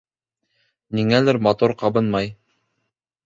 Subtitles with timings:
[0.99, 2.33] Ниңәлер мотор ҡабынмай